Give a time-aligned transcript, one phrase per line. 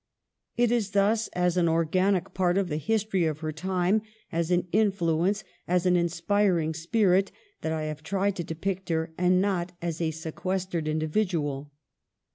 [0.57, 4.67] It is thus, as an organic part of the history of her time, as an
[4.71, 7.31] influence, as an inspiring spirit,
[7.61, 11.71] that I have tried to depict her, and not as a sequestered individual.